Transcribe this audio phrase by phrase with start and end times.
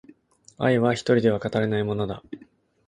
[0.57, 2.23] 愛は一人では語れないものだ